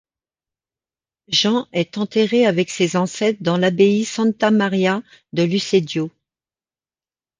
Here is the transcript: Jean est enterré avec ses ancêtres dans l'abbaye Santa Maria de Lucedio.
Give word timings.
Jean 1.27 1.67
est 1.73 1.99
enterré 1.99 2.47
avec 2.47 2.71
ses 2.71 2.95
ancêtres 2.97 3.43
dans 3.43 3.57
l'abbaye 3.59 4.03
Santa 4.03 4.49
Maria 4.49 5.03
de 5.33 5.43
Lucedio. 5.43 6.09